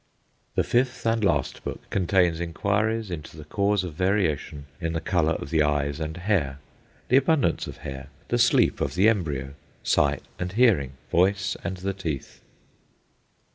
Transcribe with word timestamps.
The 0.55 0.63
fifth 0.63 1.05
and 1.05 1.23
last 1.23 1.63
book 1.63 1.87
contains 1.91 2.39
inquiries 2.39 3.11
into 3.11 3.37
the 3.37 3.43
cause 3.45 3.83
of 3.83 3.93
variation 3.93 4.65
in 4.79 4.93
the 4.93 4.99
colour 4.99 5.33
of 5.33 5.51
the 5.51 5.61
eyes 5.61 5.99
and 5.99 6.17
hair, 6.17 6.57
the 7.09 7.17
abundance 7.17 7.67
of 7.67 7.77
hair, 7.85 8.07
the 8.29 8.39
sleep 8.39 8.81
of 8.81 8.95
the 8.95 9.07
embryo, 9.07 9.53
sight 9.83 10.23
and 10.39 10.53
hearing, 10.53 10.93
voice 11.11 11.55
and 11.63 11.77
the 11.77 11.93
teeth. 11.93 12.41